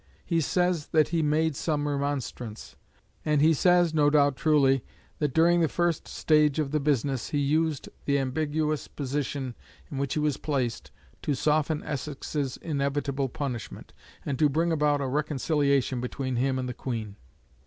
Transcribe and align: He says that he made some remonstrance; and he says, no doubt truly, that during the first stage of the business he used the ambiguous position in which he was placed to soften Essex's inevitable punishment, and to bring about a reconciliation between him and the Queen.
He 0.25 0.41
says 0.41 0.87
that 0.87 1.09
he 1.09 1.21
made 1.21 1.55
some 1.55 1.87
remonstrance; 1.87 2.75
and 3.23 3.39
he 3.39 3.53
says, 3.53 3.93
no 3.93 4.09
doubt 4.09 4.35
truly, 4.35 4.83
that 5.19 5.31
during 5.31 5.59
the 5.61 5.67
first 5.67 6.07
stage 6.07 6.57
of 6.57 6.71
the 6.71 6.79
business 6.79 7.29
he 7.29 7.37
used 7.37 7.87
the 8.05 8.17
ambiguous 8.17 8.87
position 8.87 9.53
in 9.91 9.99
which 9.99 10.15
he 10.15 10.19
was 10.19 10.37
placed 10.37 10.89
to 11.21 11.35
soften 11.35 11.83
Essex's 11.83 12.57
inevitable 12.63 13.29
punishment, 13.29 13.93
and 14.25 14.39
to 14.39 14.49
bring 14.49 14.71
about 14.71 15.01
a 15.01 15.07
reconciliation 15.07 16.01
between 16.01 16.37
him 16.37 16.57
and 16.57 16.67
the 16.67 16.73
Queen. 16.73 17.15